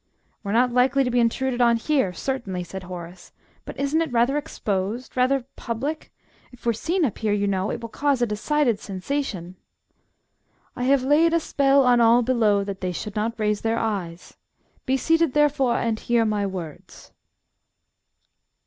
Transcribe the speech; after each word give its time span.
"We're 0.41 0.51
not 0.51 0.71
likely 0.73 1.03
to 1.03 1.11
be 1.11 1.19
intruded 1.19 1.61
on 1.61 1.77
here, 1.77 2.11
certainly," 2.11 2.63
said 2.63 2.81
Horace. 2.81 3.31
"But 3.65 3.79
isn't 3.79 4.01
it 4.01 4.11
rather 4.11 4.35
exposed, 4.35 5.15
rather 5.15 5.45
public? 5.55 6.11
If 6.51 6.65
we're 6.65 6.73
seen 6.73 7.05
up 7.05 7.19
here, 7.19 7.33
you 7.33 7.45
know, 7.45 7.69
it 7.69 7.81
will 7.81 7.89
cause 7.89 8.19
a 8.19 8.25
decided 8.25 8.79
sensation." 8.79 9.57
"I 10.75 10.85
have 10.85 11.03
laid 11.03 11.33
a 11.35 11.39
spell 11.39 11.83
on 11.85 12.01
all 12.01 12.23
below 12.23 12.63
that 12.63 12.81
they 12.81 12.91
should 12.91 13.15
not 13.15 13.39
raise 13.39 13.61
their 13.61 13.77
eyes. 13.77 14.37
Be 14.87 14.97
seated, 14.97 15.33
therefore, 15.33 15.77
and 15.77 15.99
hear 15.99 16.25
my 16.25 16.47
words." 16.47 17.11